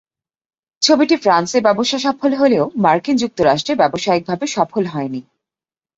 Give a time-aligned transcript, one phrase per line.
[0.81, 5.21] ছবিটি ফ্রান্সে ব্যবসাসফল হলেও মার্কিন যুক্তরাষ্ট্রে ব্যবসায়িকভাবে সফল হয়নি।